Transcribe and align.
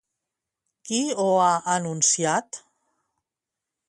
Qui 0.89 1.01
ho 1.23 1.27
ha 1.43 1.51
anunciat? 1.75 2.61